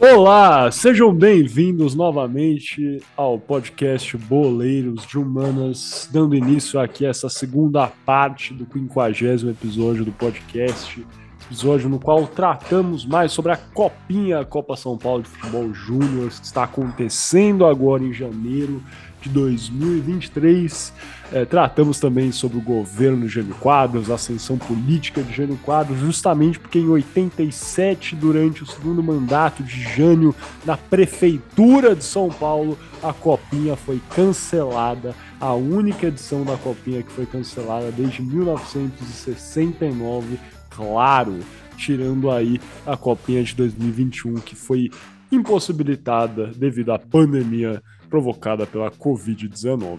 [0.00, 7.88] Olá, sejam bem-vindos novamente ao podcast Boleiros de Humanas, dando início aqui a essa segunda
[8.06, 11.04] parte do 50 episódio do podcast,
[11.46, 16.46] episódio no qual tratamos mais sobre a Copinha Copa São Paulo de Futebol Júnior, que
[16.46, 18.80] está acontecendo agora em janeiro
[19.22, 20.92] de 2023.
[21.30, 25.98] É, tratamos também sobre o governo de Jânio Quadros, a ascensão política de Jânio Quadros,
[25.98, 32.78] justamente porque em 87, durante o segundo mandato de Jânio na prefeitura de São Paulo,
[33.02, 40.38] a Copinha foi cancelada, a única edição da Copinha que foi cancelada desde 1969,
[40.70, 41.40] claro,
[41.76, 44.90] tirando aí a Copinha de 2021 que foi
[45.30, 49.98] impossibilitada devido à pandemia provocada pela Covid-19.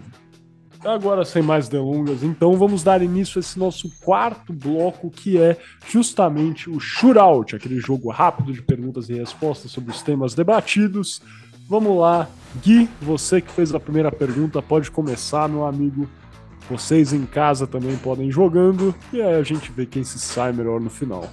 [0.84, 5.57] Agora, sem mais delongas, então vamos dar início a esse nosso quarto bloco, que é
[5.85, 11.21] justamente o Shootout, aquele jogo rápido de perguntas e respostas sobre os temas debatidos.
[11.68, 12.30] Vamos lá,
[12.63, 16.10] Gui, você que fez a primeira pergunta, pode começar, meu amigo.
[16.70, 20.54] Vocês em casa também podem ir jogando, e aí a gente vê quem se sai
[20.54, 21.27] melhor no final.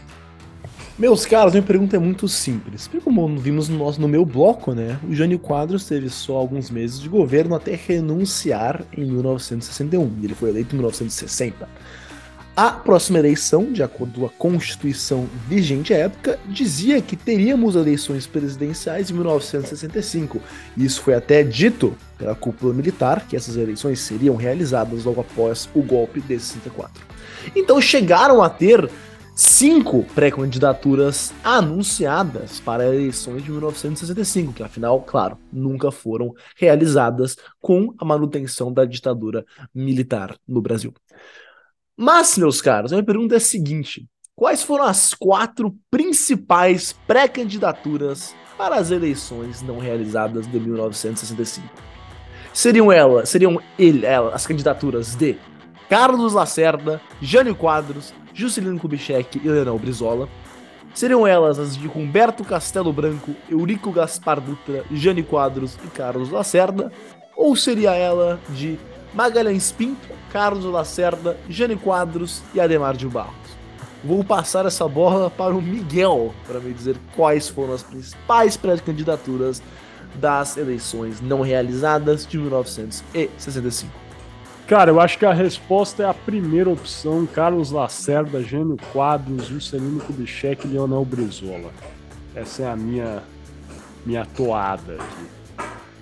[0.98, 2.88] Meus caros, minha pergunta é muito simples.
[3.04, 4.98] Como vimos no, nosso, no meu bloco, né?
[5.06, 10.10] O Jânio Quadros teve só alguns meses de governo até renunciar em 1961.
[10.22, 11.68] Ele foi eleito em 1960.
[12.56, 18.26] A próxima eleição, de acordo com a Constituição vigente à época, dizia que teríamos eleições
[18.26, 20.40] presidenciais em 1965.
[20.78, 25.82] Isso foi até dito pela cúpula militar que essas eleições seriam realizadas logo após o
[25.82, 27.04] golpe de 64.
[27.54, 28.88] Então chegaram a ter
[29.36, 38.04] cinco pré-candidaturas anunciadas para eleições de 1965, que afinal, claro, nunca foram realizadas com a
[38.04, 40.94] manutenção da ditadura militar no Brasil.
[41.94, 48.34] Mas, meus caros, a minha pergunta é a seguinte: quais foram as quatro principais pré-candidaturas
[48.56, 51.68] para as eleições não realizadas de 1965?
[52.54, 55.36] Seriam elas, seriam ele, ela, as candidaturas de
[55.88, 60.28] Carlos Lacerda, Jânio Quadros, Juscelino Kubitschek e Leonel Brizola.
[60.94, 66.90] Seriam elas as de Humberto Castelo Branco, Eurico Gaspar Dutra, Jane Quadros e Carlos Lacerda?
[67.36, 68.78] Ou seria ela de
[69.12, 73.34] Magalhães Pinto, Carlos Lacerda, Jane Quadros e Ademar de Barros?
[74.02, 79.62] Vou passar essa bola para o Miguel para me dizer quais foram as principais pré-candidaturas
[80.14, 84.05] das eleições não realizadas de 1965.
[84.66, 90.00] Cara, eu acho que a resposta é a primeira opção: Carlos Lacerda, Gênio Quadros, Juscelino
[90.00, 91.70] Kubitschek e Leonel Brizola.
[92.34, 93.22] Essa é a minha,
[94.04, 95.36] minha toada aqui.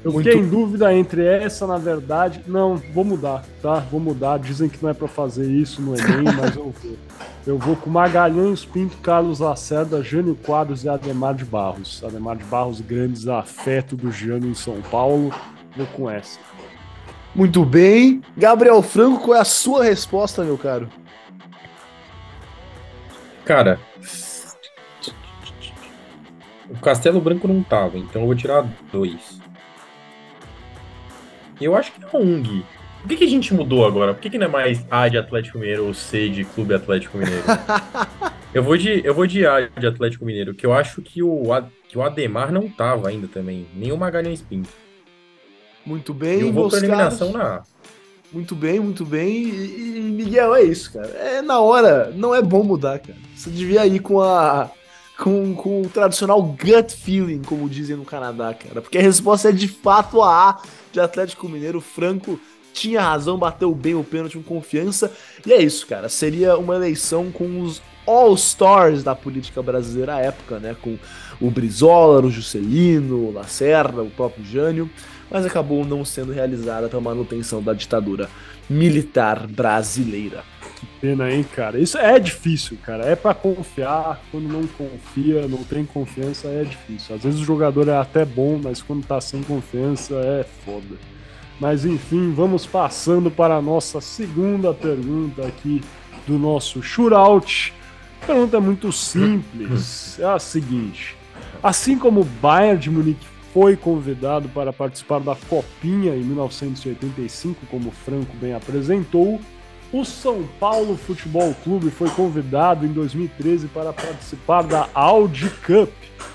[0.03, 0.27] Eu Muito...
[0.27, 2.43] fiquei em dúvida entre essa, na verdade.
[2.47, 3.81] Não, vou mudar, tá?
[3.91, 4.39] Vou mudar.
[4.39, 6.97] Dizem que não é para fazer isso no Enem, mas eu vou.
[7.47, 12.03] Eu vou com Magalhães Pinto, Carlos Lacerda, Jânio Quadros e Ademar de Barros.
[12.03, 15.31] Ademar de Barros, grandes afeto do Jânio em São Paulo.
[15.77, 16.39] Vou com essa.
[17.35, 18.23] Muito bem.
[18.37, 20.89] Gabriel Franco, qual é a sua resposta, meu caro?
[23.45, 23.79] Cara,
[26.71, 29.41] o Castelo Branco não tava, então eu vou tirar dois.
[31.61, 32.65] Eu acho que é um Gui.
[33.01, 34.15] Por que, que a gente mudou agora?
[34.15, 37.19] Por que, que não é mais A de Atlético Mineiro ou C de Clube Atlético
[37.19, 37.45] Mineiro?
[38.55, 41.43] eu, vou de, eu vou de A de Atlético Mineiro, que eu acho que o,
[41.87, 44.84] que o Ademar não tava ainda também, nem o Magalhães Pinto.
[45.87, 47.63] Muito bem, Eu vou pra eliminação na
[48.33, 49.45] Muito bem, muito bem.
[49.45, 51.09] E, e, Miguel, é isso, cara.
[51.09, 53.19] É na hora, não é bom mudar, cara.
[53.37, 54.71] Você devia ir com a.
[55.17, 58.83] Com, com o tradicional gut feeling, como dizem no Canadá, cara.
[58.83, 61.81] Porque a resposta é de fato a A de Atlético Mineiro.
[61.81, 62.41] Franco
[62.73, 65.13] tinha razão, bateu bem o pênalti com confiança.
[65.47, 66.09] E é isso, cara.
[66.09, 70.75] Seria uma eleição com os All-Stars da política brasileira à época, né?
[70.83, 70.99] Com
[71.41, 74.91] o Brizola, o Juscelino, o Lacerda, o próprio Jânio
[75.31, 78.29] mas acabou não sendo realizada para manutenção da ditadura
[78.69, 80.43] militar brasileira.
[80.77, 81.79] Que pena, hein, cara?
[81.79, 83.05] Isso é difícil, cara.
[83.05, 84.21] É para confiar.
[84.31, 87.15] Quando não confia, não tem confiança, é difícil.
[87.15, 90.97] Às vezes o jogador é até bom, mas quando tá sem confiança é foda.
[91.61, 95.83] Mas enfim, vamos passando para a nossa segunda pergunta aqui
[96.27, 97.73] do nosso shootout.
[98.23, 100.19] A pergunta é muito simples.
[100.19, 101.17] É a seguinte:
[101.63, 107.93] assim como o Bayern de Munique foi convidado para participar da Copinha em 1985, como
[107.93, 109.41] Franco bem apresentou.
[109.93, 115.89] O São Paulo Futebol Clube foi convidado em 2013 para participar da Audi Cup,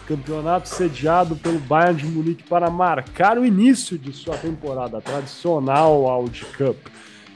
[0.07, 6.45] campeonato sediado pelo Bayern de Munique para marcar o início de sua temporada, tradicional Audi
[6.57, 6.77] Cup.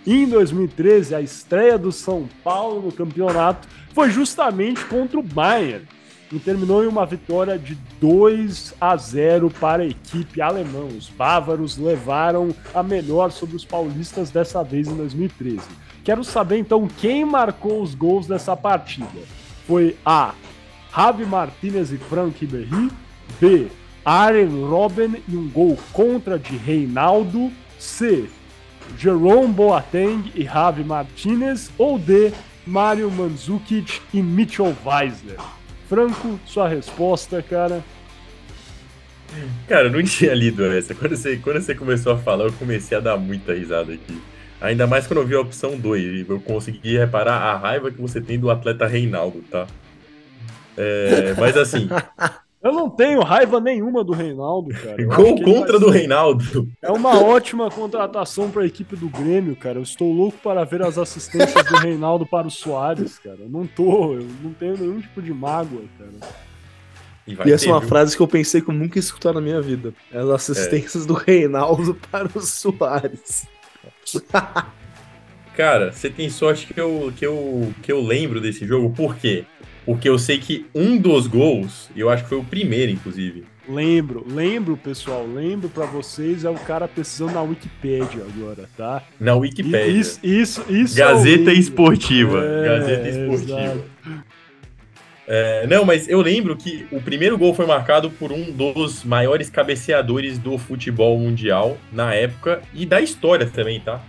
[0.08, 5.86] Em 2013, a estreia do São Paulo no campeonato foi justamente contra o Bayern
[6.34, 10.86] e terminou em uma vitória de 2 a 0 para a equipe alemã.
[10.86, 15.62] Os bávaros levaram a melhor sobre os paulistas dessa vez em 2013.
[16.04, 19.22] Quero saber então quem marcou os gols dessa partida.
[19.68, 20.34] Foi A.
[20.94, 22.92] Javi Martinez e Frank Berry.
[23.40, 23.68] B.
[24.04, 27.52] Aren Robben e um gol contra de Reinaldo.
[27.80, 28.26] C.
[28.98, 31.72] Jerome Boateng e Javi Martinez.
[31.78, 32.34] Ou D.
[32.66, 35.38] Mário Mandzukic e Mitchell Weisler.
[35.94, 37.84] Franco, sua resposta, cara.
[39.68, 40.96] Cara, eu não tinha lido essa.
[40.96, 44.20] Quando você, quando você começou a falar, eu comecei a dar muita risada aqui.
[44.60, 46.28] Ainda mais quando eu vi a opção 2.
[46.28, 49.68] Eu consegui reparar a raiva que você tem do atleta Reinaldo, tá?
[50.76, 51.88] É, mas assim.
[52.64, 55.04] Eu não tenho raiva nenhuma do Reinaldo, cara.
[55.04, 56.66] Gol contra do Reinaldo.
[56.82, 59.80] É uma ótima contratação para a equipe do Grêmio, cara.
[59.80, 63.40] Eu estou louco para ver as assistências do Reinaldo para o Soares, cara.
[63.42, 66.34] Eu não tô, eu não tenho nenhum tipo de mágoa, cara.
[67.28, 67.90] E, e essa ter, é uma viu?
[67.90, 69.94] frase que eu pensei que eu nunca ia escutar na minha vida.
[70.14, 71.08] As assistências é.
[71.08, 73.46] do Reinaldo para o Soares.
[75.54, 79.46] Cara, você tem sorte que eu, que, eu, que eu lembro desse jogo, por quê?
[79.86, 83.44] Porque eu sei que um dos gols, eu acho que foi o primeiro, inclusive.
[83.68, 89.02] Lembro, lembro, pessoal, lembro para vocês, é o cara pesquisando na Wikipedia agora, tá?
[89.20, 89.88] Na Wikipedia.
[89.88, 92.44] Isso, isso, isso Gazeta Esportiva.
[92.44, 93.86] É, Gazeta Esportiva.
[95.26, 99.50] É, não, mas eu lembro que o primeiro gol foi marcado por um dos maiores
[99.50, 104.02] cabeceadores do futebol mundial na época e da história também, tá?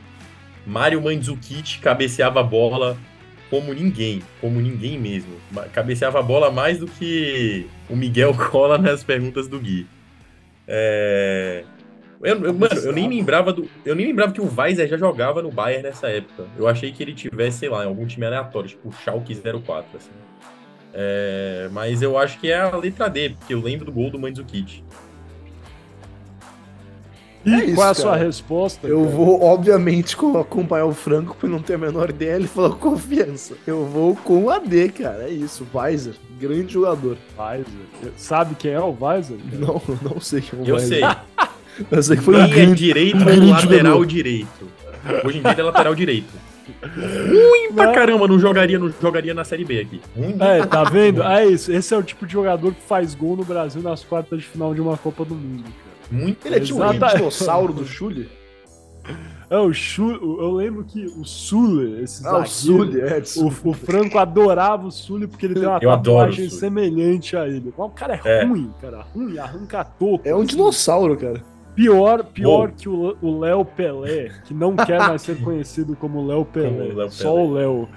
[0.67, 2.97] Mário Mandzukic cabeceava a bola
[3.55, 5.37] como ninguém, como ninguém mesmo.
[5.73, 9.87] Cabeceava a bola mais do que o Miguel Cola nas perguntas do Gui.
[10.67, 11.63] É...
[12.21, 13.71] Eu, eu, mano, eu nem lembrava do.
[13.85, 16.47] Eu nem lembrava que o Weiser já jogava no Bayern nessa época.
[16.57, 19.99] Eu achei que ele tivesse, sei lá, em algum time aleatório, tipo o Schalke 04,
[19.99, 20.11] assim.
[20.93, 24.19] É, mas eu acho que é a letra D, porque eu lembro do gol do
[24.19, 24.83] Mandzukic.
[27.45, 28.87] E é isso, qual é a sua resposta?
[28.87, 29.17] Eu cara?
[29.17, 32.37] vou, obviamente, acompanhar o Franco por não ter a menor ideia.
[32.37, 33.55] Ele falou confiança.
[33.67, 35.25] Eu vou com o AD, cara.
[35.25, 35.67] É isso.
[35.75, 37.17] Weiser, grande jogador.
[37.39, 38.13] Weiser.
[38.17, 39.37] Sabe quem é o Weiser?
[39.37, 39.59] Cara?
[39.59, 41.03] Não, não sei quem é o eu Weiser.
[41.03, 41.87] Eu sei.
[41.91, 44.07] eu sei que foi um grande, direito um lateral jogador.
[44.07, 44.69] direito.
[45.25, 46.33] Hoje em dia ele é lateral direito.
[46.83, 50.01] Ruim pra caramba, não jogaria, não jogaria na Série B aqui.
[50.41, 51.23] É, tá vendo?
[51.23, 51.71] É isso.
[51.71, 54.75] Esse é o tipo de jogador que faz gol no Brasil nas quartas de final
[54.75, 55.65] de uma Copa do Mundo.
[56.11, 58.29] Muito Ele é tipo um dinossauro do Chule?
[59.51, 63.73] É, o Chule, eu lembro que o Sule, esse ah, o Sule, é, o, o,
[63.73, 67.73] Franco adorava o Sule porque ele tem uma eu tatuagem semelhante a ele.
[67.77, 70.27] Mas o cara é, é, ruim, cara, ruim, arranca toco.
[70.27, 70.47] É um assim.
[70.47, 71.43] dinossauro, cara.
[71.75, 76.93] Pior, pior que o Léo Pelé, que não quer mais ser conhecido como Léo Pelé,
[76.95, 77.43] Léo só Pelé.
[77.43, 77.89] o Léo.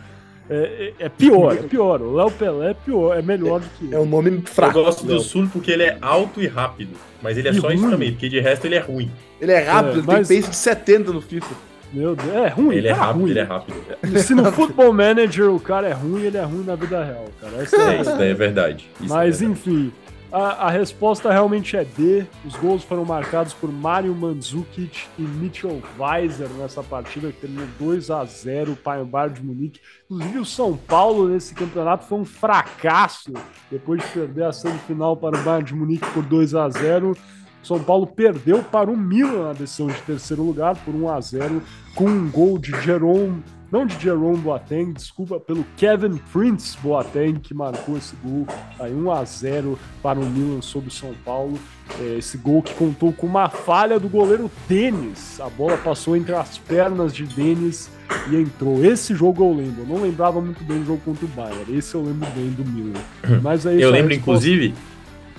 [0.50, 2.02] É, é, é, pior, é pior.
[2.02, 4.80] O Léo Pelé é pior, é melhor do que É um nome fraco.
[4.80, 6.96] Eu gosto do Sul porque ele é alto e rápido.
[7.22, 7.76] Mas ele é e só ruim.
[7.76, 9.12] isso também, porque de resto ele é ruim.
[9.42, 10.28] Ele é rápido, é, ele mas...
[10.28, 11.56] tem pace de 70 no FIFA.
[11.94, 12.76] Meu Deus, é ruim.
[12.76, 13.30] Ele é rápido, ruim.
[13.32, 13.76] ele é rápido.
[14.20, 17.64] Se no Football Manager o cara é ruim, ele é ruim na vida real, cara.
[17.64, 18.90] Essa é, é, isso é verdade.
[19.00, 19.46] Isso mas é verdade.
[19.46, 19.92] enfim,
[20.38, 22.28] a, a, resposta realmente é D.
[22.46, 28.12] Os gols foram marcados por Mário Mandzukic e Mitchell Weiser nessa partida, que terminou 2
[28.12, 29.80] a 0 para o Bayern de Munique.
[30.06, 33.34] Inclusive, o São Paulo nesse campeonato foi um fracasso
[33.72, 37.18] depois de perder a semifinal para o Bayern de Munique por 2 a 0
[37.64, 41.64] São Paulo perdeu para o Milan na decisão de terceiro lugar por 1 a 0
[41.96, 47.54] com um gol de Jerome não de Jerome Boateng, desculpa, pelo Kevin Prince Boateng, que
[47.54, 48.48] marcou esse gol
[48.80, 51.60] aí 1 a 0 para o Milan sobre o São Paulo.
[52.00, 55.40] É, esse gol que contou com uma falha do goleiro Denis.
[55.40, 57.90] A bola passou entre as pernas de Denis
[58.30, 58.84] e entrou.
[58.84, 59.84] Esse jogo eu lembro.
[59.84, 61.78] Eu não lembrava muito bem do jogo contra o Bayern.
[61.78, 63.00] Esse eu lembro bem do Milan.
[63.42, 64.74] Mas aí eu lembro, inclusive,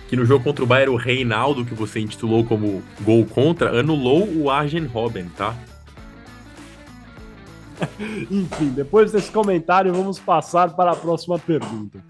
[0.08, 4.28] que no jogo contra o Bayern, o Reinaldo, que você intitulou como gol contra, anulou
[4.36, 5.54] o Arjen Robben, tá?
[8.30, 12.02] Enfim, depois desse comentário, vamos passar para a próxima pergunta.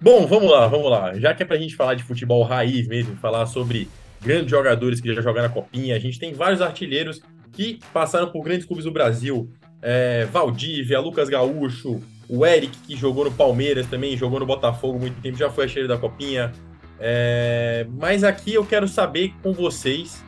[0.00, 1.18] Bom, vamos lá, vamos lá.
[1.18, 3.88] Já que é para a gente falar de futebol raiz mesmo, falar sobre
[4.20, 7.22] grandes jogadores que já jogaram na Copinha, a gente tem vários artilheiros
[7.52, 9.50] que passaram por grandes clubes do Brasil.
[9.80, 15.20] É, Valdívia, Lucas Gaúcho, o Eric, que jogou no Palmeiras também, jogou no Botafogo muito
[15.20, 16.52] tempo, já foi artilheiro da Copinha.
[16.98, 20.22] É, mas aqui eu quero saber com vocês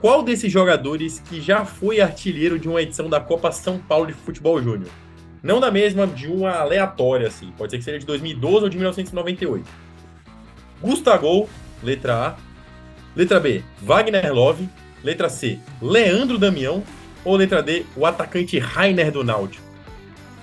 [0.00, 4.12] qual desses jogadores que já foi artilheiro de uma edição da Copa São Paulo de
[4.12, 4.90] Futebol Júnior?
[5.42, 7.52] Não da mesma, de uma aleatória, assim.
[7.56, 9.68] Pode ser que seja de 2012 ou de 1998.
[10.80, 11.48] Gustavo,
[11.82, 12.36] letra A.
[13.16, 14.68] Letra B, Wagner Love.
[15.02, 16.82] Letra C, Leandro Damião.
[17.24, 19.66] Ou letra D, o atacante Rainer do Náutico?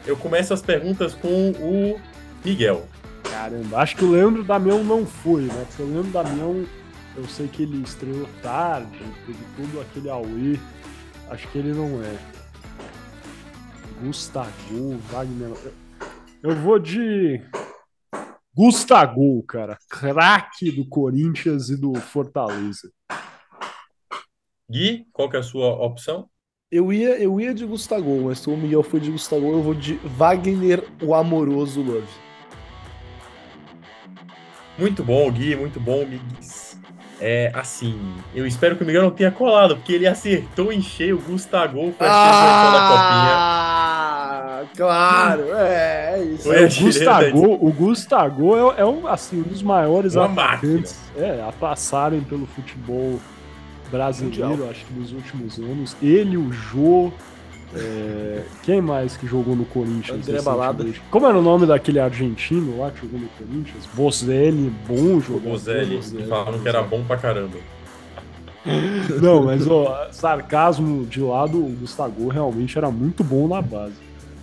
[0.05, 1.99] Eu começo as perguntas com o
[2.43, 2.85] Miguel.
[3.23, 5.65] Caramba, acho que o Leandro Damião não foi, né?
[5.67, 6.65] Porque o Leandro Damião,
[7.17, 10.59] eu sei que ele estreou tarde, teve todo aquele auê.
[11.29, 12.17] Acho que ele não é.
[14.01, 15.51] Gustavo, Wagner.
[16.43, 17.41] Eu vou de.
[18.53, 19.77] Gustavo, cara.
[19.89, 22.91] Craque do Corinthians e do Fortaleza.
[24.69, 26.29] Gui, qual que é a sua opção?
[26.71, 29.73] Eu ia, eu ia de Gustavo, mas se o Miguel foi de Gustavo, eu vou
[29.73, 32.07] de Wagner, o amoroso Love.
[34.77, 36.64] Muito bom, Gui, muito bom, Miguel.
[37.19, 37.97] É assim,
[38.33, 41.93] eu espero que o Miguel não tenha colado, porque ele acertou em cheio o Gustavo
[41.97, 44.75] foi ah, da copinha.
[44.75, 46.51] Claro, é, é isso.
[46.51, 51.51] É, o, Gustavo, o Gustavo é, é um, assim, um dos maiores atacantes é, a
[51.51, 53.19] passarem pelo futebol
[53.89, 54.69] brasileiro, Mundial.
[54.69, 55.95] acho que nos últimos anos.
[56.01, 57.11] Ele, o Jô.
[57.73, 58.43] É...
[58.63, 60.27] Quem mais que jogou no Corinthians?
[60.27, 60.85] André Balada.
[61.09, 63.85] Como era o nome daquele argentino lá que jogou no Corinthians?
[63.93, 65.49] Bozelli, bom jogador.
[65.49, 67.57] Bozelli, falaram que era bom pra caramba.
[69.21, 73.93] Não, mas ó, sarcasmo de lado, o Gustavo realmente era muito bom na base.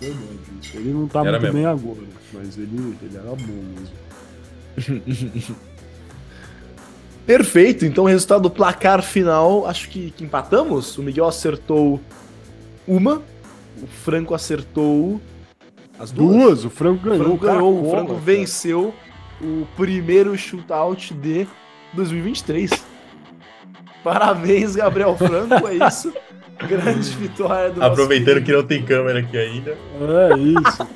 [0.01, 1.57] Ele não tá era muito mesmo.
[1.57, 3.63] bem agora, mas ele, ele era bom
[4.87, 5.55] mesmo.
[7.25, 10.97] Perfeito, então o resultado do placar final, acho que, que empatamos.
[10.97, 12.01] O Miguel acertou
[12.87, 13.21] uma,
[13.81, 15.21] o Franco acertou
[15.97, 16.35] as duas.
[16.35, 17.21] duas o Franco ganhou.
[17.21, 18.93] O Franco, ganhou, o Franco venceu
[19.41, 21.47] o primeiro shootout de
[21.93, 22.71] 2023.
[24.03, 26.13] Parabéns, Gabriel Franco, é isso.
[26.67, 29.71] Grande vitória do Aproveitando que não tem câmera aqui ainda.
[29.71, 30.89] É isso, cara.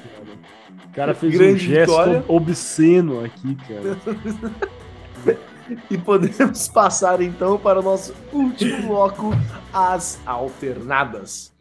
[0.86, 2.24] O cara fez Grande um gesto vitória.
[2.28, 5.38] obsceno aqui, cara.
[5.92, 9.32] E podemos passar então para o nosso último bloco,
[9.74, 11.52] as alternadas.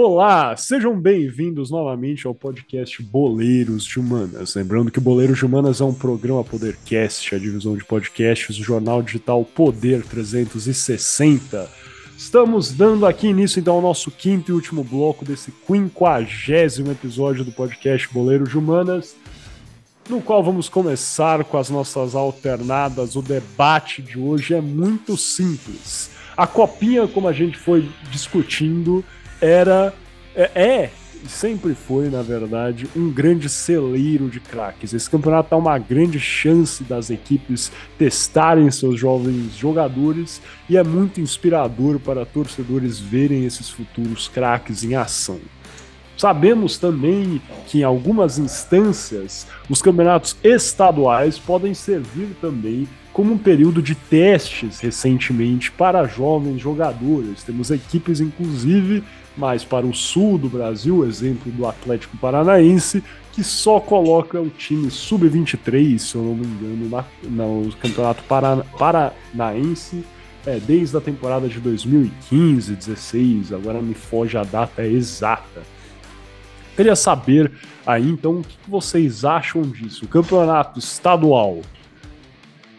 [0.00, 4.54] Olá, sejam bem-vindos novamente ao podcast Boleiros de Humanas.
[4.54, 9.02] Lembrando que Boleiros de Humanas é um programa Podercast, a divisão de podcasts do jornal
[9.02, 11.68] digital Poder 360.
[12.16, 17.50] Estamos dando aqui início então ao nosso quinto e último bloco desse quinquagésimo episódio do
[17.50, 19.16] podcast Boleiros de Humanas,
[20.08, 23.16] no qual vamos começar com as nossas alternadas.
[23.16, 26.08] O debate de hoje é muito simples.
[26.36, 29.04] A copinha, como a gente foi discutindo,
[29.40, 29.92] era.
[30.34, 30.90] É, é,
[31.26, 34.92] sempre foi, na verdade, um grande celeiro de craques.
[34.92, 41.20] Esse campeonato dá uma grande chance das equipes testarem seus jovens jogadores e é muito
[41.20, 45.40] inspirador para torcedores verem esses futuros craques em ação.
[46.16, 53.80] Sabemos também que em algumas instâncias os campeonatos estaduais podem servir também como um período
[53.80, 57.44] de testes recentemente para jovens jogadores.
[57.44, 59.04] Temos equipes, inclusive,
[59.38, 63.02] mais para o sul do Brasil, exemplo do Atlético Paranaense,
[63.32, 68.66] que só coloca o time sub-23, se eu não me engano, na, no Campeonato Parana,
[68.76, 70.04] Paranaense,
[70.44, 75.62] é, desde a temporada de 2015, 16, agora me foge a data exata.
[76.74, 77.52] Queria saber
[77.86, 80.04] aí então o que vocês acham disso.
[80.04, 81.60] O campeonato estadual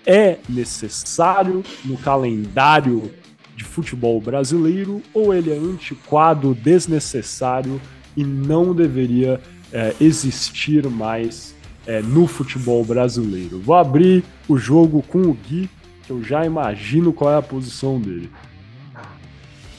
[0.06, 3.12] é necessário no calendário
[3.60, 7.80] de futebol brasileiro ou ele é antiquado, desnecessário
[8.16, 9.42] e não deveria
[9.74, 11.54] é, existir mais
[11.86, 13.60] é, no futebol brasileiro.
[13.60, 15.70] Vou abrir o jogo com o Gui,
[16.04, 18.30] que eu já imagino qual é a posição dele.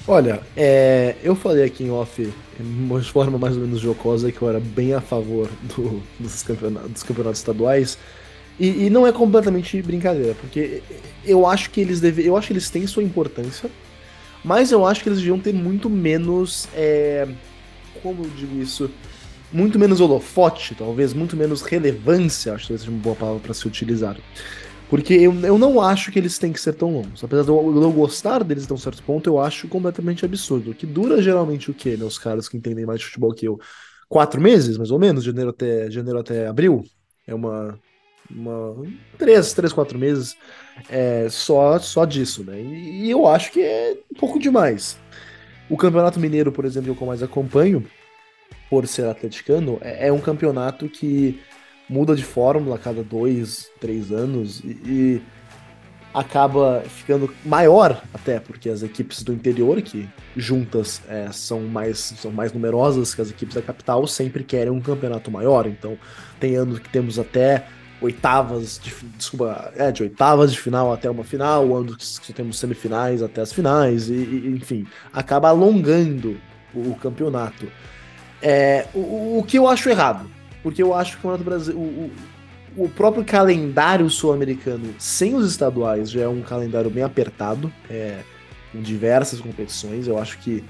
[0.07, 4.49] Olha, é, eu falei aqui em off, de forma mais ou menos jocosa, que eu
[4.49, 7.97] era bem a favor do, dos, campeonatos, dos campeonatos estaduais.
[8.61, 10.83] E, e, não é completamente brincadeira, porque
[11.25, 13.71] eu acho que eles devem, eu acho que eles têm sua importância,
[14.45, 17.27] mas eu acho que eles deviam ter muito menos, é,
[18.03, 18.91] como eu digo isso,
[19.51, 23.67] muito menos holofote, talvez, muito menos relevância, acho que seja uma boa palavra para se
[23.67, 24.19] utilizar.
[24.91, 27.25] Porque eu, eu não acho que eles têm que ser tão longos.
[27.25, 30.75] Apesar de eu, eu gostar deles até um certo ponto, eu acho completamente absurdo.
[30.75, 33.59] Que dura geralmente o quê, meus caras que entendem mais de futebol que eu?
[34.09, 36.85] Quatro meses, mais ou menos, janeiro até, janeiro até abril?
[37.25, 37.79] É uma,
[38.31, 38.77] uma,
[39.19, 40.37] três, três, quatro meses
[40.89, 42.61] é, só, só disso, né?
[42.61, 44.99] E, e, eu acho que é um pouco demais.
[45.69, 47.87] O Campeonato Mineiro, por exemplo, que eu mais acompanho,
[48.69, 51.41] por ser atleticano, é, é um campeonato que
[51.89, 55.23] muda de fórmula a cada dois, três anos e, e
[56.15, 62.33] acaba ficando maior até porque as equipes do interior que juntas é, são mais são
[62.33, 65.97] mais numerosas que as equipes da capital sempre querem um campeonato maior então
[66.41, 67.67] tem anos que temos até
[68.01, 73.23] oitavas, de, desculpa, é, de oitavas de final até uma final, ano que temos semifinais
[73.23, 76.37] até as finais, e, e enfim, acaba alongando
[76.75, 77.67] o, o campeonato.
[78.43, 80.31] É, o, o, que eu acho errado,
[80.63, 81.31] porque eu acho que o
[81.77, 82.11] o,
[82.77, 88.21] o próprio calendário sul-americano sem os estaduais já é um calendário bem apertado, é,
[88.73, 90.07] com diversas competições.
[90.07, 90.65] Eu acho que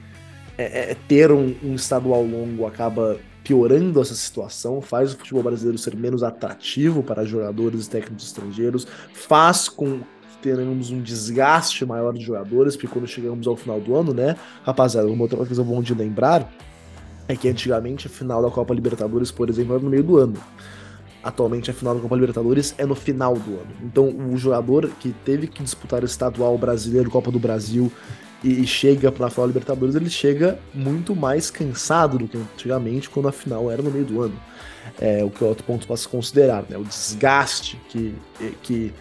[0.59, 3.19] é, é, ter um, um estadual longo acaba
[3.50, 8.87] piorando essa situação, faz o futebol brasileiro ser menos atrativo para jogadores e técnicos estrangeiros,
[9.12, 13.97] faz com que tenhamos um desgaste maior de jogadores, porque quando chegamos ao final do
[13.97, 16.49] ano, né, rapaziada, uma outra coisa bom de lembrar
[17.26, 20.37] é que antigamente a final da Copa Libertadores, por exemplo, era no meio do ano.
[21.21, 23.73] Atualmente a final da Copa Libertadores é no final do ano.
[23.83, 27.90] Então o jogador que teve que disputar o estadual brasileiro, Copa do Brasil
[28.42, 33.28] e chega para a final Libertadores, ele chega muito mais cansado do que antigamente, quando
[33.28, 34.40] a final era no meio do ano.
[34.99, 36.76] É o que é outro ponto para se considerar, né?
[36.76, 38.14] O desgaste que,
[38.62, 38.92] que,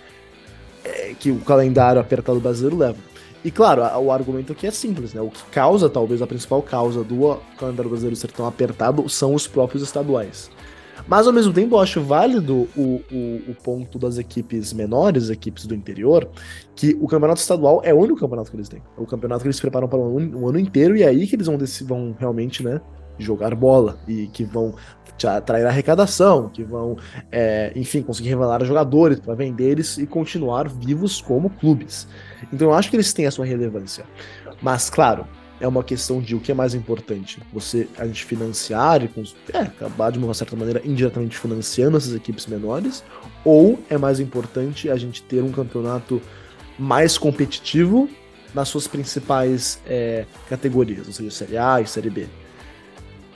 [0.83, 2.97] é, que o calendário apertado brasileiro leva.
[3.43, 5.21] E claro, o argumento aqui é simples, né?
[5.21, 9.47] O que causa, talvez a principal causa do calendário brasileiro ser tão apertado são os
[9.47, 10.51] próprios estaduais.
[11.07, 15.65] Mas ao mesmo tempo eu acho válido o, o, o, ponto das equipes menores, equipes
[15.65, 16.29] do interior,
[16.75, 18.81] que o campeonato estadual é o único campeonato que eles têm.
[18.97, 21.35] É o campeonato que eles preparam para um, um ano inteiro e é aí que
[21.35, 22.81] eles vão, vão realmente, né,
[23.17, 24.73] jogar bola e que vão
[25.27, 26.95] atrair arrecadação, que vão,
[27.29, 32.07] é, enfim, conseguir revelar jogadores para vender eles e continuar vivos como clubes.
[32.53, 34.05] Então eu acho que eles têm a sua relevância.
[34.61, 35.27] Mas, claro,
[35.59, 37.39] é uma questão de o que é mais importante.
[37.51, 39.09] Você, a gente financiar e
[39.53, 43.03] é, acabar de uma certa maneira indiretamente financiando essas equipes menores,
[43.43, 46.21] ou é mais importante a gente ter um campeonato
[46.77, 48.09] mais competitivo
[48.53, 52.27] nas suas principais é, categorias, ou seja, Série A e Série B.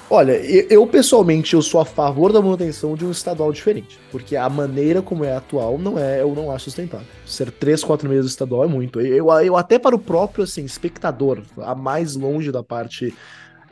[0.10, 4.48] Olha, eu pessoalmente eu sou a favor da manutenção de um estadual diferente, porque a
[4.50, 7.08] maneira como é atual não é, eu não acho sustentável.
[7.26, 9.02] Ser três, quatro meses estadual é muito.
[9.02, 13.14] Eu, eu até para o próprio assim espectador, a mais longe da parte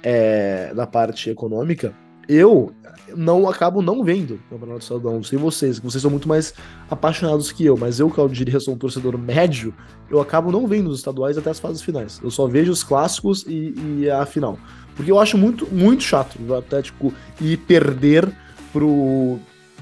[0.02, 1.94] é, da parte econômica,
[2.28, 2.74] eu
[3.16, 5.16] não acabo não vendo o Campeonato Estadual.
[5.16, 6.54] Não sei vocês, vocês são muito mais
[6.90, 9.74] apaixonados que eu, mas eu, que eu diria sou um torcedor médio,
[10.10, 12.20] eu acabo não vendo os estaduais até as fases finais.
[12.24, 14.58] Eu só vejo os clássicos e, e a final.
[15.02, 17.12] Porque eu acho muito, muito chato o Atlético
[17.42, 18.32] ir perder
[18.72, 19.40] pro,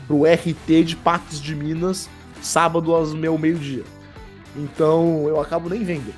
[0.07, 2.09] pro RT de Patos de Minas
[2.41, 3.83] sábado aos meu meio-dia.
[4.55, 6.13] Então eu acabo nem vendo.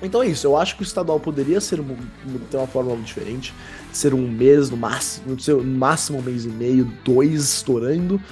[0.00, 1.80] Então é isso, eu acho que o estadual poderia ser
[2.48, 3.52] ter uma forma diferente,
[3.92, 8.22] ser um mês no máximo, no máximo um mês e meio, dois estourando,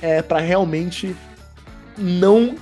[0.00, 1.16] é, para realmente
[1.98, 2.54] não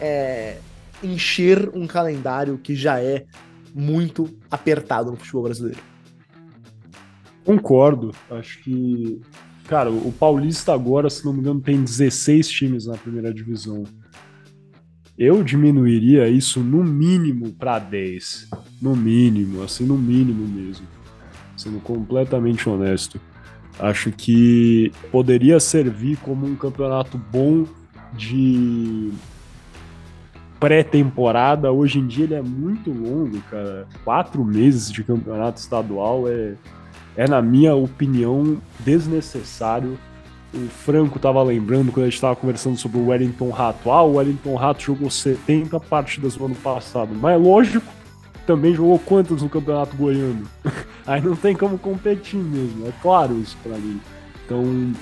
[0.00, 0.56] é,
[1.04, 3.26] encher um calendário que já é
[3.78, 5.80] muito apertado no futebol brasileiro.
[7.44, 8.12] Concordo.
[8.30, 9.20] Acho que,
[9.68, 13.84] cara, o Paulista agora, se não me engano, tem 16 times na primeira divisão.
[15.16, 18.50] Eu diminuiria isso no mínimo para 10.
[18.82, 20.86] No mínimo, assim, no mínimo mesmo.
[21.56, 23.20] Sendo completamente honesto.
[23.78, 27.64] Acho que poderia servir como um campeonato bom
[28.14, 29.10] de
[30.58, 33.86] pré-temporada, hoje em dia ele é muito longo, cara.
[34.04, 36.54] Quatro meses de campeonato estadual é,
[37.16, 39.98] é na minha opinião, desnecessário.
[40.52, 43.90] O Franco tava lembrando quando a gente tava conversando sobre o Wellington Rato.
[43.90, 47.14] Ah, o Wellington Rato jogou 70 partidas no ano passado.
[47.14, 47.92] Mas lógico,
[48.46, 50.48] também jogou quantas no Campeonato Goiano?
[51.06, 54.00] Aí não tem como competir mesmo, é claro isso para mim.
[54.44, 54.92] Então,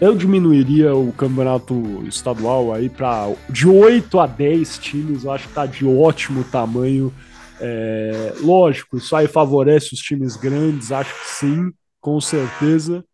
[0.00, 5.54] eu diminuiria o campeonato estadual aí para de 8 a 10 times, eu acho que
[5.54, 7.12] tá de ótimo tamanho.
[7.60, 13.04] É, lógico, isso aí favorece os times grandes, acho que sim, com certeza.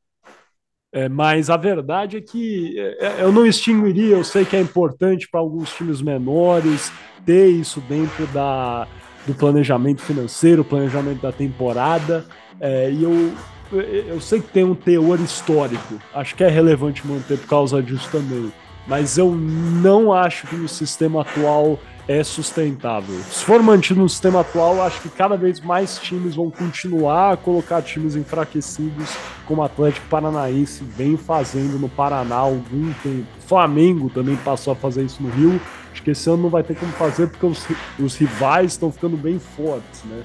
[0.93, 4.61] É, mas a verdade é que é, é, eu não extinguiria, eu sei que é
[4.61, 6.93] importante para alguns times menores
[7.25, 8.87] ter isso dentro da,
[9.27, 12.27] do planejamento financeiro, planejamento da temporada.
[12.61, 13.33] É, e eu
[13.81, 18.09] eu sei que tem um teor histórico, acho que é relevante manter por causa disso
[18.11, 18.53] também,
[18.87, 23.19] mas eu não acho que no sistema atual é sustentável.
[23.31, 27.37] Se for mantido no sistema atual, acho que cada vez mais times vão continuar a
[27.37, 33.27] colocar times enfraquecidos, como o Atlético Paranaense vem fazendo no Paraná há algum tempo.
[33.47, 35.61] Flamengo também passou a fazer isso no Rio.
[35.91, 37.67] Acho que esse ano não vai ter como fazer porque os,
[37.99, 40.23] os rivais estão ficando bem fortes, né?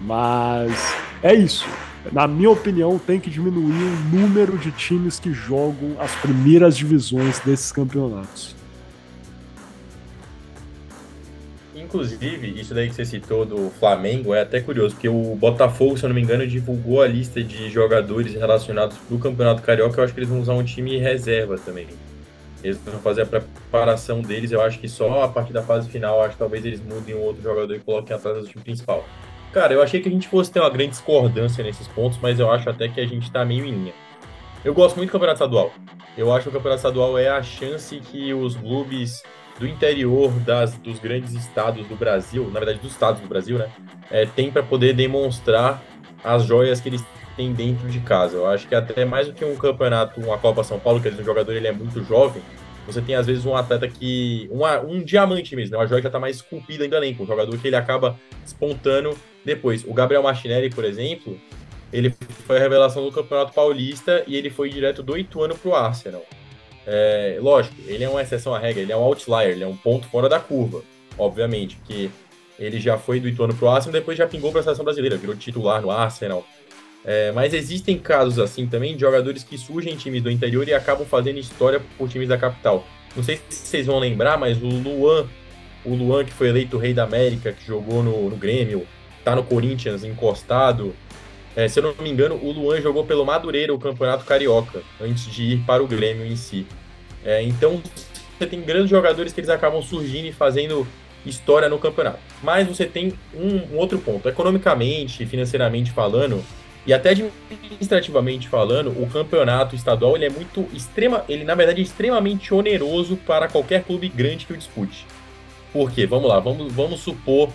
[0.00, 1.66] Mas é isso
[2.12, 7.38] na minha opinião, tem que diminuir o número de times que jogam as primeiras divisões
[7.40, 8.58] desses campeonatos.
[11.88, 16.04] inclusive, isso daí que você citou do Flamengo é até curioso, porque o Botafogo, se
[16.04, 19.98] eu não me engano, divulgou a lista de jogadores relacionados pro Campeonato Carioca.
[19.98, 21.86] Eu acho que eles vão usar um time reserva também.
[22.62, 24.52] Eles vão fazer a preparação deles.
[24.52, 27.20] Eu acho que só a partir da fase final, acho que talvez eles mudem um
[27.20, 29.04] outro jogador e coloquem atrás do time principal.
[29.52, 32.50] Cara, eu achei que a gente fosse ter uma grande discordância nesses pontos, mas eu
[32.50, 33.94] acho até que a gente tá meio em linha.
[34.64, 35.72] Eu gosto muito do Campeonato Estadual.
[36.16, 39.22] Eu acho que o Campeonato Estadual é a chance que os clubes
[39.58, 43.70] do interior das, dos grandes estados do Brasil, na verdade dos estados do Brasil, né,
[44.10, 45.82] é, tem para poder demonstrar
[46.22, 47.04] as joias que eles
[47.36, 48.36] têm dentro de casa.
[48.36, 51.24] Eu acho que até mais do que um campeonato, uma Copa São Paulo, que um
[51.24, 52.42] jogador ele é muito jovem,
[52.88, 54.48] você tem às vezes um atleta que.
[54.50, 55.78] Uma, um diamante mesmo, né?
[55.78, 59.16] uma joia que já está mais esculpida ainda além, um jogador que ele acaba espontando
[59.44, 59.84] depois.
[59.84, 61.38] O Gabriel Martinelli, por exemplo,
[61.92, 62.14] ele
[62.46, 66.24] foi a revelação do Campeonato Paulista e ele foi direto do Ituano para o Arsenal.
[66.86, 69.76] É, lógico, ele é uma exceção à regra, ele é um outlier, ele é um
[69.76, 70.82] ponto fora da curva,
[71.18, 72.08] obviamente, porque
[72.58, 75.36] ele já foi do Ituano pro Arsenal, depois já pingou para a seleção brasileira, virou
[75.36, 76.46] titular no Arsenal.
[77.04, 80.74] É, mas existem casos assim também de jogadores que surgem em times do interior e
[80.74, 82.86] acabam fazendo história por times da capital.
[83.16, 85.26] Não sei se vocês vão lembrar, mas o Luan,
[85.84, 88.86] o Luan que foi eleito rei da América, que jogou no, no Grêmio,
[89.24, 90.94] tá no Corinthians encostado.
[91.56, 95.26] É, se eu não me engano, o Luan jogou pelo Madureira o Campeonato Carioca, antes
[95.26, 96.66] de ir para o Grêmio em si.
[97.24, 97.82] É, então,
[98.38, 100.86] você tem grandes jogadores que eles acabam surgindo e fazendo
[101.26, 102.20] história no campeonato.
[102.42, 104.28] Mas você tem um, um outro ponto.
[104.28, 106.44] Economicamente, financeiramente falando,
[106.86, 111.84] e até administrativamente falando, o campeonato estadual ele é muito extrema, ele na verdade é
[111.84, 115.06] extremamente oneroso para qualquer clube grande que o dispute.
[115.72, 116.06] Por quê?
[116.06, 117.50] Vamos lá, vamos, vamos supor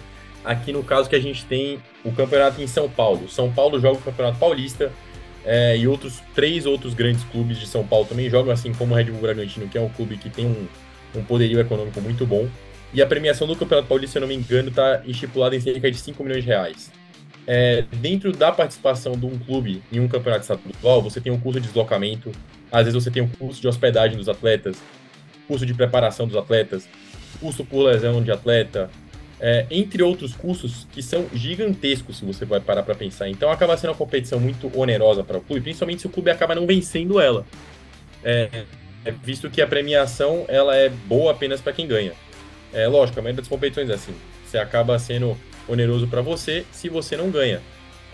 [0.46, 3.30] aqui no caso que a gente tem o campeonato em São Paulo.
[3.30, 4.92] São Paulo joga o Campeonato Paulista,
[5.46, 8.98] é, e outros três outros grandes clubes de São Paulo também jogam, assim como o
[8.98, 10.68] Red Bull Bragantino, que é um clube que tem um,
[11.16, 12.48] um poderio econômico muito bom.
[12.94, 15.90] E a premiação do Campeonato Paulista, se eu não me engano, está estipulada em cerca
[15.92, 16.92] de 5 milhões de reais.
[17.46, 21.60] É, dentro da participação de um clube em um campeonato estadual, você tem um custo
[21.60, 22.32] de deslocamento,
[22.72, 24.78] às vezes você tem um custo de hospedagem dos atletas,
[25.48, 26.88] custo de preparação dos atletas,
[27.40, 28.90] custo por lesão de atleta,
[29.40, 33.28] é, entre outros custos que são gigantescos se você vai parar para pensar.
[33.28, 36.56] Então acaba sendo uma competição muito onerosa para o clube, principalmente se o clube acaba
[36.56, 37.46] não vencendo ela.
[38.24, 38.64] É,
[39.04, 42.14] é, visto que a premiação ela é boa apenas para quem ganha.
[42.72, 44.14] É lógico, a maioria das competições é assim.
[44.46, 47.62] Você acaba sendo oneroso para você se você não ganha.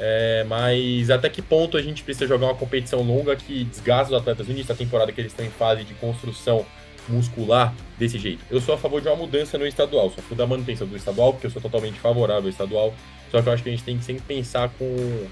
[0.02, 4.22] É, mas até que ponto a gente precisa jogar uma competição longa que desgasta os
[4.22, 6.66] atletas no início da temporada que eles estão em fase de construção
[7.10, 8.44] muscular desse jeito.
[8.50, 10.96] Eu sou a favor de uma mudança no estadual, sou a favor da manutenção do
[10.96, 12.94] estadual, porque eu sou totalmente favorável ao estadual.
[13.30, 15.28] Só que eu acho que a gente tem que sempre pensar com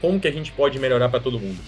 [0.00, 1.58] como que a gente pode melhorar para todo mundo.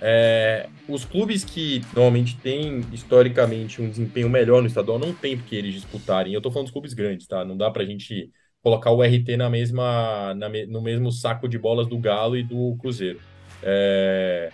[0.00, 5.56] É, os clubes que normalmente têm historicamente um desempenho melhor no estadual não tem porque
[5.56, 6.32] eles disputarem.
[6.32, 7.44] Eu estou falando dos clubes grandes, tá?
[7.44, 8.30] Não dá para a gente
[8.64, 12.74] colocar o RT na mesma, na no mesmo saco de bolas do Galo e do
[12.80, 13.20] Cruzeiro.
[13.62, 14.50] É,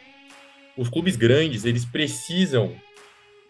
[0.77, 2.73] os clubes grandes eles precisam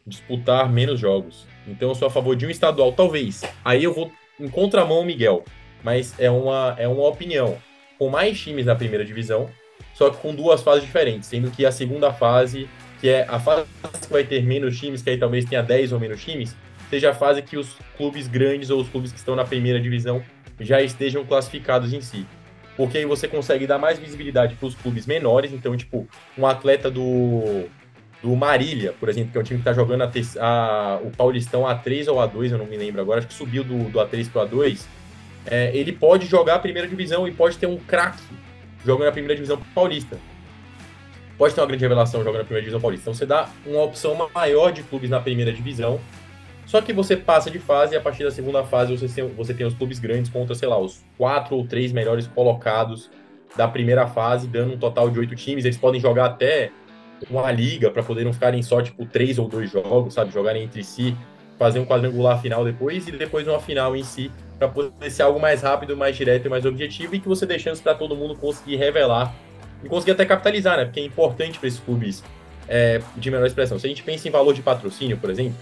[0.07, 1.47] disputar menos jogos.
[1.67, 3.43] Então eu sou a favor de um estadual, talvez.
[3.65, 5.45] Aí eu vou em contramão Miguel,
[5.83, 7.57] mas é uma, é uma opinião.
[7.99, 9.49] Com mais times na primeira divisão,
[9.95, 12.69] só que com duas fases diferentes, sendo que a segunda fase,
[13.01, 13.67] que é a fase
[14.03, 16.55] que vai ter menos times, que aí talvez tenha 10 ou menos times,
[16.91, 20.23] seja a fase que os clubes grandes ou os clubes que estão na primeira divisão
[20.61, 22.27] já estejam classificados em si.
[22.77, 26.07] Porque aí você consegue dar mais visibilidade para os clubes menores, então, tipo,
[26.39, 27.69] um atleta do
[28.23, 31.63] do Marília, por exemplo, que é um time que está jogando a, a, o Paulistão
[31.63, 34.45] A3 ou A2, eu não me lembro agora, acho que subiu do, do A3 para
[34.45, 34.85] o A2,
[35.47, 38.23] é, ele pode jogar a primeira divisão e pode ter um craque
[38.85, 40.19] jogando a primeira divisão paulista.
[41.39, 43.05] Pode ter uma grande revelação jogando a primeira divisão paulista.
[43.05, 45.99] Então você dá uma opção maior de clubes na primeira divisão,
[46.71, 49.53] só que você passa de fase e a partir da segunda fase você tem, você
[49.53, 53.11] tem os clubes grandes contra, sei lá, os quatro ou três melhores colocados
[53.57, 55.65] da primeira fase, dando um total de oito times.
[55.65, 56.71] Eles podem jogar até
[57.29, 60.33] uma liga para poder não ficarem só, tipo, três ou dois jogos, sabe?
[60.33, 61.17] Jogarem entre si,
[61.59, 65.41] fazer um quadrangular final depois e depois uma final em si, para poder ser algo
[65.41, 68.37] mais rápido, mais direto e mais objetivo e que você dê chance para todo mundo
[68.37, 69.35] conseguir revelar
[69.83, 70.85] e conseguir até capitalizar, né?
[70.85, 72.23] Porque é importante para esses clubes
[72.69, 73.77] é, de menor expressão.
[73.77, 75.59] Se a gente pensa em valor de patrocínio, por exemplo,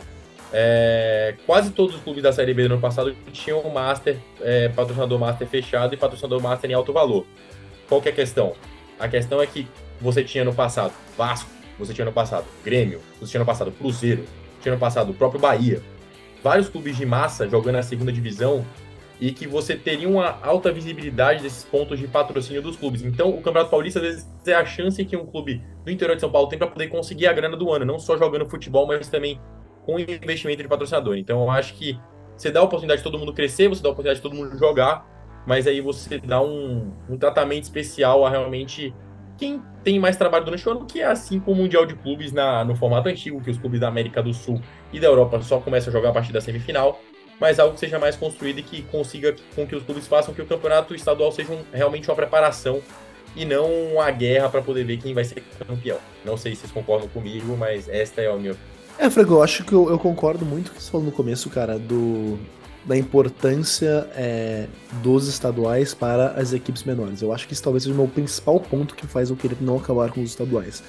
[0.52, 4.68] é, quase todos os clubes da Série B do ano passado tinham um master, é,
[4.68, 7.26] patrocinador master fechado e patrocinador master em alto valor.
[7.88, 8.54] Qual que é a questão?
[8.98, 9.66] A questão é que
[10.00, 14.24] você tinha no passado Vasco, você tinha no passado Grêmio, você tinha no passado Cruzeiro,
[14.60, 15.82] tinha no passado o próprio Bahia.
[16.42, 18.64] Vários clubes de massa jogando na segunda divisão
[19.20, 23.02] e que você teria uma alta visibilidade desses pontos de patrocínio dos clubes.
[23.02, 26.20] Então, o Campeonato Paulista, às vezes, é a chance que um clube do interior de
[26.20, 29.08] São Paulo tem para poder conseguir a grana do ano, não só jogando futebol, mas
[29.08, 29.40] também
[29.88, 31.16] com investimento de patrocinador.
[31.16, 31.98] Então, eu acho que
[32.36, 34.54] você dá a oportunidade de todo mundo crescer, você dá a oportunidade de todo mundo
[34.58, 35.06] jogar,
[35.46, 38.94] mas aí você dá um, um tratamento especial a realmente
[39.38, 42.32] quem tem mais trabalho durante o ano, que é assim como o Mundial de Clubes
[42.32, 44.60] na, no formato antigo, que os clubes da América do Sul
[44.92, 47.00] e da Europa só começam a jogar a partir da semifinal,
[47.40, 50.42] mas algo que seja mais construído e que consiga com que os clubes façam que
[50.42, 52.82] o campeonato estadual seja um, realmente uma preparação
[53.34, 55.98] e não uma guerra para poder ver quem vai ser campeão.
[56.26, 58.54] Não sei se vocês concordam comigo, mas esta é a minha
[58.98, 61.12] É, Franco, eu acho que eu, eu concordo muito com o que você falou no
[61.12, 62.36] começo, cara, do,
[62.84, 64.66] da importância é,
[65.02, 67.22] dos estaduais para as equipes menores.
[67.22, 69.76] Eu acho que isso talvez seja o meu principal ponto que faz eu querer não
[69.76, 70.82] acabar com os estaduais.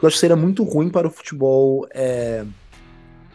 [0.00, 1.86] Eu acho que seria muito ruim para o futebol.
[1.92, 2.44] É,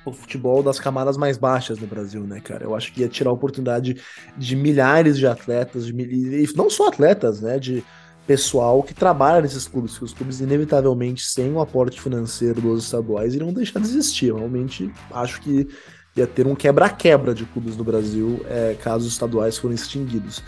[0.04, 2.64] o futebol das camadas mais baixas no Brasil, né, cara?
[2.64, 4.00] Eu acho que ia tirar a oportunidade
[4.38, 7.84] de milhares de atletas, de não só atletas, né, de
[8.26, 13.36] pessoal que trabalha nesses clubes, que os clubes inevitavelmente sem o aporte financeiro dos estaduais
[13.36, 14.34] irão deixar de existir.
[14.34, 15.68] Realmente acho que
[16.16, 20.42] ia ter um quebra-quebra de clubes no Brasil é, caso os estaduais forem extinguidos.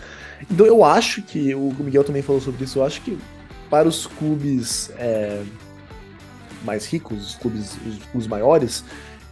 [0.50, 3.18] Então eu acho que, o Miguel também falou sobre isso, eu acho que
[3.68, 5.42] para os clubes é,
[6.64, 8.84] mais ricos, os clubes, os clubes maiores,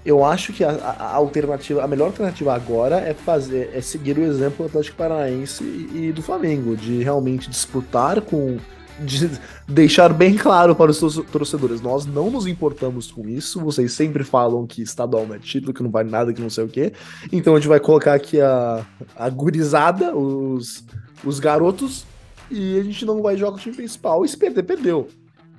[0.06, 4.22] eu acho que a, a, alternativa, a melhor alternativa agora é fazer, é seguir o
[4.22, 8.56] exemplo do Atlético Paranaense e, e do Flamengo, de realmente disputar com
[9.00, 9.28] de
[9.68, 14.64] deixar bem claro para os torcedores, nós não nos importamos com isso, vocês sempre falam
[14.64, 16.92] que estadual não é título, que não vale nada, que não sei o quê,
[17.32, 20.84] então a gente vai colocar aqui a, a gurizada, os,
[21.24, 22.06] os garotos,
[22.48, 25.08] e a gente não vai jogar o time principal, e se perder, perdeu.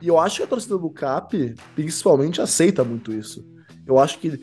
[0.02, 3.44] E eu acho que a torcida do CAP, principalmente, aceita muito isso.
[3.88, 4.40] Eu acho que.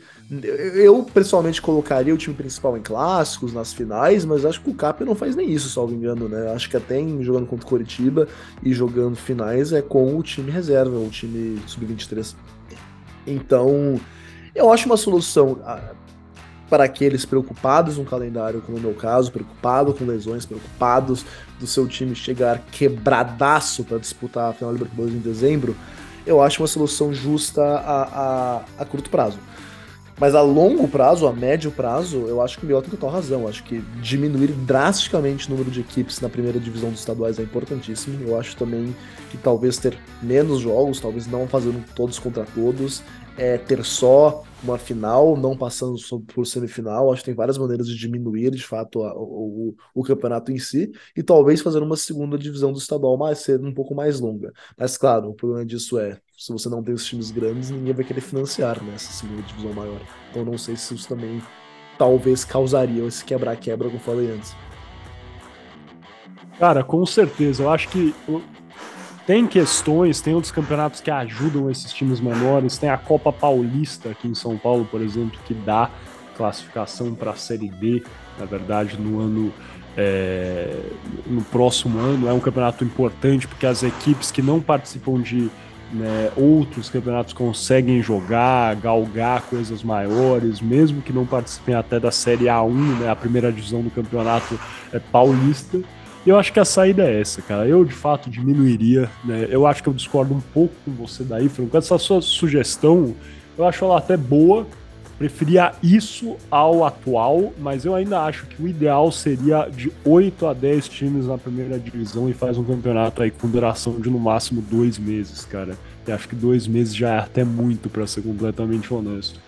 [0.73, 5.03] Eu, pessoalmente, colocaria o time principal em clássicos, nas finais, mas acho que o Cap
[5.05, 6.51] não faz nem isso, salvo engano, né?
[6.51, 8.27] Acho que até em, jogando contra o Coritiba
[8.63, 12.35] e jogando finais é com o time reserva, o time sub-23.
[13.27, 13.99] Então,
[14.55, 15.93] eu acho uma solução ah,
[16.67, 21.23] para aqueles preocupados no calendário, como no meu caso, preocupados com lesões, preocupados
[21.59, 25.75] do seu time chegar quebradaço para disputar a final da Libertadores em dezembro
[26.25, 29.37] eu acho uma solução justa a, a, a curto prazo.
[30.17, 33.41] Mas a longo prazo, a médio prazo, eu acho que o Miguel tem total razão.
[33.41, 37.43] Eu acho que diminuir drasticamente o número de equipes na primeira divisão dos estaduais é
[37.43, 38.25] importantíssimo.
[38.25, 38.95] Eu acho também
[39.29, 43.03] que talvez ter menos jogos, talvez não fazendo todos contra todos,
[43.37, 45.97] é, ter só uma final, não passando
[46.33, 47.11] por semifinal.
[47.11, 50.91] Acho que tem várias maneiras de diminuir, de fato, a, o, o, campeonato em si,
[51.15, 54.51] e talvez fazer uma segunda divisão do estadual mais cedo, um pouco mais longa.
[54.77, 58.05] Mas, claro, o problema disso é, se você não tem os times grandes, ninguém vai
[58.05, 60.01] querer financiar nessa segunda divisão maior.
[60.31, 61.41] Então, não sei se isso também
[61.97, 64.55] talvez causaria esse quebra-quebra, como falei antes.
[66.59, 67.63] Cara, com certeza.
[67.63, 68.13] Eu acho que
[69.25, 72.77] tem questões, tem outros campeonatos que ajudam esses times menores.
[72.77, 75.89] Tem a Copa Paulista aqui em São Paulo, por exemplo, que dá
[76.37, 78.03] classificação para a Série D,
[78.39, 79.53] na verdade, no ano.
[79.97, 80.77] É,
[81.25, 85.49] no próximo ano é um campeonato importante porque as equipes que não participam de
[85.93, 92.45] né, outros campeonatos conseguem jogar, galgar coisas maiores, mesmo que não participem até da Série
[92.45, 94.59] A1, né, a primeira divisão do campeonato
[94.91, 95.79] é paulista.
[96.25, 97.67] E eu acho que a saída é essa, cara.
[97.67, 99.09] Eu, de fato, diminuiria.
[99.23, 99.47] Né?
[99.49, 101.77] Eu acho que eu discordo um pouco com você daí, Franco.
[101.77, 103.15] Essa sua sugestão,
[103.55, 104.65] eu acho ela até boa.
[105.19, 110.53] Preferia isso ao atual, mas eu ainda acho que o ideal seria de 8 a
[110.53, 114.61] 10 times na primeira divisão e faz um campeonato aí com duração de no máximo
[114.61, 115.77] dois meses, cara.
[116.05, 119.39] Eu acho que dois meses já é até muito, para ser completamente honesto.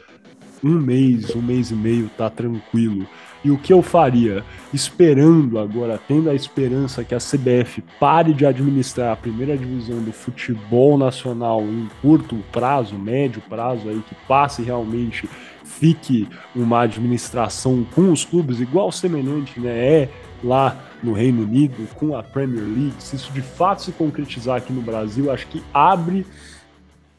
[0.63, 3.05] Um mês, um mês e meio tá tranquilo.
[3.43, 4.43] E o que eu faria?
[4.73, 10.11] Esperando agora, tendo a esperança que a CBF pare de administrar a primeira divisão do
[10.11, 15.29] futebol nacional em curto prazo, médio prazo, aí, que passe realmente,
[15.63, 19.69] fique uma administração com os clubes igual semelhante, né?
[19.69, 20.09] É
[20.43, 22.95] lá no Reino Unido com a Premier League.
[22.99, 26.25] Se isso de fato se concretizar aqui no Brasil, acho que abre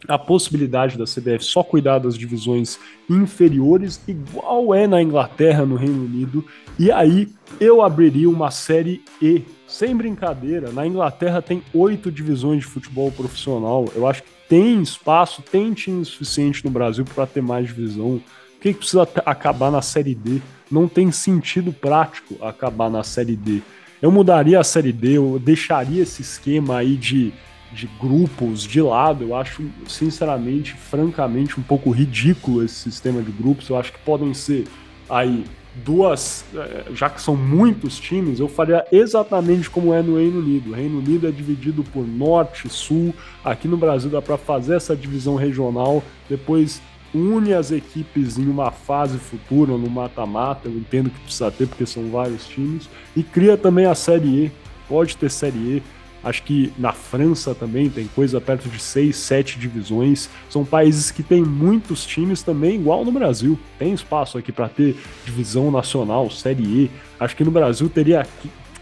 [0.07, 2.79] a possibilidade da CBF só cuidar das divisões
[3.11, 6.45] inferiores, igual é na Inglaterra, no Reino Unido,
[6.79, 7.29] e aí
[7.61, 9.43] eu abriria uma série E.
[9.67, 13.85] Sem brincadeira, na Inglaterra tem oito divisões de futebol profissional.
[13.95, 18.19] Eu acho que tem espaço, tem time suficiente no Brasil para ter mais divisão.
[18.55, 20.41] Por que, que precisa acabar na série D?
[20.71, 23.61] Não tem sentido prático acabar na série D.
[24.01, 27.33] Eu mudaria a série D, eu deixaria esse esquema aí de
[27.73, 33.69] de grupos de lado, eu acho, sinceramente, francamente, um pouco ridículo esse sistema de grupos.
[33.69, 34.67] Eu acho que podem ser
[35.09, 35.45] aí
[35.85, 40.71] duas, eh, já que são muitos times, eu faria exatamente como é no Reino Unido.
[40.71, 43.15] O Reino Unido é dividido por norte, sul.
[43.45, 46.81] Aqui no Brasil dá para fazer essa divisão regional, depois
[47.15, 51.87] une as equipes em uma fase futura, no mata-mata, eu entendo que precisa ter porque
[51.87, 54.53] são vários times, e cria também a Série E,
[54.89, 55.83] pode ter Série E,
[56.23, 61.23] acho que na França também tem coisa perto de seis, sete divisões, são países que
[61.23, 66.65] têm muitos times também, igual no Brasil, tem espaço aqui para ter divisão nacional, Série
[66.65, 68.27] E, acho que no Brasil teria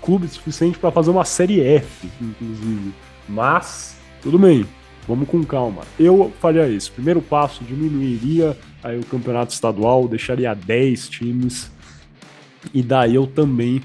[0.00, 2.92] clube suficiente para fazer uma Série F, inclusive,
[3.28, 4.66] mas tudo bem,
[5.08, 5.82] Vamos com calma.
[5.98, 6.90] Eu faria isso.
[6.92, 11.70] Primeiro passo, diminuiria aí o campeonato estadual, deixaria 10 times.
[12.74, 13.80] E daí eu também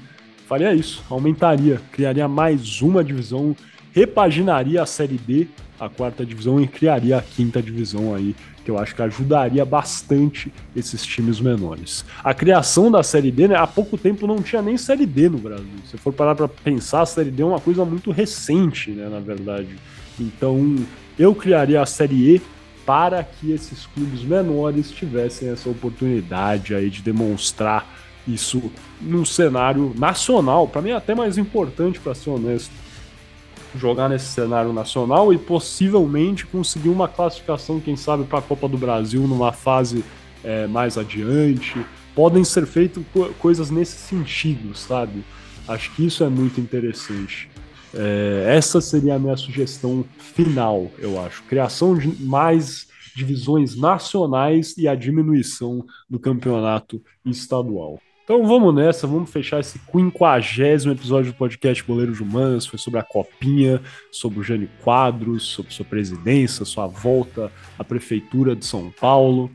[0.52, 1.02] faria isso.
[1.08, 3.56] Aumentaria, criaria mais uma divisão,
[3.90, 5.48] repaginaria a Série D,
[5.80, 10.52] a quarta divisão, e criaria a quinta divisão aí, que eu acho que ajudaria bastante
[10.76, 12.04] esses times menores.
[12.22, 15.38] A criação da Série D, né, há pouco tempo não tinha nem Série D no
[15.38, 15.66] Brasil.
[15.90, 19.20] Se for parar para pensar, a Série D é uma coisa muito recente, né, na
[19.20, 19.78] verdade.
[20.20, 20.76] Então,
[21.18, 22.42] eu criaria a Série E
[22.84, 30.68] para que esses clubes menores tivessem essa oportunidade aí de demonstrar isso num cenário nacional.
[30.68, 32.72] Para mim é até mais importante, para ser honesto,
[33.76, 38.76] jogar nesse cenário nacional e possivelmente conseguir uma classificação, quem sabe, para a Copa do
[38.76, 40.04] Brasil numa fase
[40.44, 41.84] é, mais adiante.
[42.14, 43.02] Podem ser feitas
[43.38, 45.24] coisas nesse sentido, sabe?
[45.66, 47.50] Acho que isso é muito interessante.
[47.94, 51.42] É, essa seria a minha sugestão final, eu acho.
[51.44, 58.00] Criação de mais divisões nacionais e a diminuição do campeonato estadual.
[58.34, 62.64] Então vamos nessa, vamos fechar esse quinquagésimo episódio do podcast Boleiro de Humanas.
[62.64, 63.78] Foi sobre a Copinha,
[64.10, 69.50] sobre o Jânio Quadros, sobre sua presidência, sua volta à Prefeitura de São Paulo.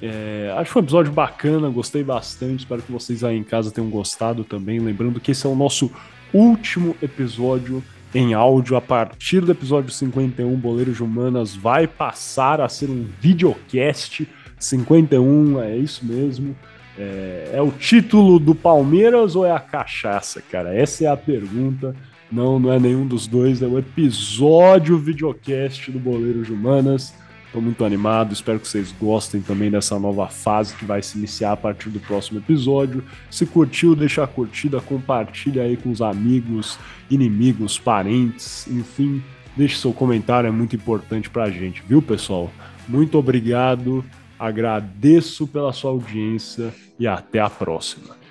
[0.00, 2.60] É, acho que foi um episódio bacana, gostei bastante.
[2.60, 4.78] Espero que vocês aí em casa tenham gostado também.
[4.78, 5.90] Lembrando que esse é o nosso
[6.32, 7.82] último episódio
[8.14, 8.76] em áudio.
[8.76, 14.24] A partir do episódio 51, Boleiro de Humanas vai passar a ser um videocast.
[14.56, 16.54] 51, é isso mesmo.
[16.98, 20.74] É, é, o título do Palmeiras ou é a cachaça, cara?
[20.74, 21.94] Essa é a pergunta.
[22.30, 27.14] Não, não é nenhum dos dois, é o episódio videocast do Boleiro de Humanas.
[27.46, 31.52] Estou muito animado, espero que vocês gostem também dessa nova fase que vai se iniciar
[31.52, 33.04] a partir do próximo episódio.
[33.30, 36.76] Se curtiu, deixa a curtida, compartilha aí com os amigos,
[37.08, 39.22] inimigos, parentes, enfim,
[39.56, 42.50] deixe seu comentário, é muito importante para a gente, viu, pessoal?
[42.88, 44.04] Muito obrigado,
[44.38, 48.23] agradeço pela sua audiência e até a próxima.